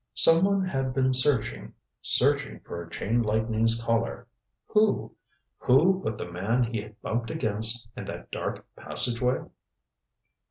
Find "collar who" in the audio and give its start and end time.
3.83-5.15